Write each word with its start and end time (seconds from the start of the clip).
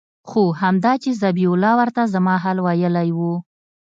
خو 0.29 0.43
همدا 0.61 0.93
چې 1.03 1.09
ذبيح 1.21 1.49
الله 1.53 1.73
ورته 1.79 2.01
زما 2.13 2.35
حال 2.43 2.57
ويلى 2.65 3.07
و. 3.17 3.19